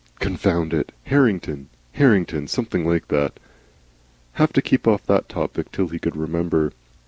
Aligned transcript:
Confound 0.17 0.73
it! 0.73 0.91
Harringon, 1.11 1.67
Hartington 1.95 2.47
something 2.49 2.83
like 2.87 3.07
that. 3.09 3.39
Have 4.33 4.51
to 4.53 4.59
keep 4.63 4.87
off 4.87 5.05
that 5.05 5.29
topic 5.29 5.67
until 5.67 5.89
he 5.89 5.99
could 5.99 6.15
remember. 6.15 6.71